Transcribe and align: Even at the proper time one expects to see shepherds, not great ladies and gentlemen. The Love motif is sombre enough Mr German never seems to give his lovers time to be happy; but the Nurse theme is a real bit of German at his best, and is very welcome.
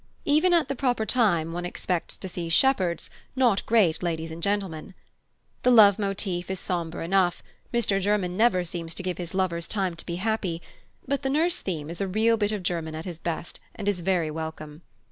Even 0.25 0.51
at 0.51 0.67
the 0.67 0.73
proper 0.73 1.05
time 1.05 1.53
one 1.53 1.63
expects 1.63 2.17
to 2.17 2.27
see 2.27 2.49
shepherds, 2.49 3.11
not 3.35 3.63
great 3.67 4.01
ladies 4.01 4.31
and 4.31 4.41
gentlemen. 4.41 4.95
The 5.61 5.69
Love 5.69 5.99
motif 5.99 6.49
is 6.49 6.59
sombre 6.59 7.05
enough 7.05 7.43
Mr 7.71 8.01
German 8.01 8.35
never 8.35 8.65
seems 8.65 8.95
to 8.95 9.03
give 9.03 9.19
his 9.19 9.35
lovers 9.35 9.67
time 9.67 9.93
to 9.97 10.05
be 10.07 10.15
happy; 10.15 10.59
but 11.07 11.21
the 11.21 11.29
Nurse 11.29 11.61
theme 11.61 11.87
is 11.87 12.01
a 12.01 12.07
real 12.07 12.35
bit 12.35 12.51
of 12.51 12.63
German 12.63 12.95
at 12.95 13.05
his 13.05 13.19
best, 13.19 13.59
and 13.75 13.87
is 13.87 13.99
very 13.99 14.31
welcome. 14.31 14.81